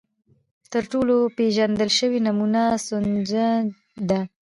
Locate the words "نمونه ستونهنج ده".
2.27-4.21